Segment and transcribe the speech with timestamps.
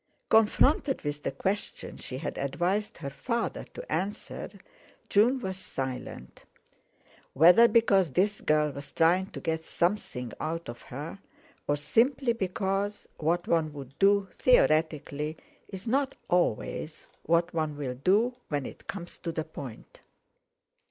[0.29, 4.49] Confronted with the question she had advised her father to answer,
[5.09, 6.43] June was silent;
[7.33, 11.19] whether because this girl was trying to get something out of her,
[11.67, 15.37] or simply because what one would do theoretically
[15.67, 20.01] is not always what one will do when it comes to the point.